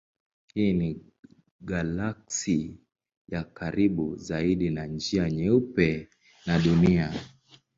[0.53, 1.01] Hii ni
[1.61, 2.77] galaksi
[3.27, 6.09] ya karibu zaidi na Njia Nyeupe
[6.45, 7.13] na Dunia.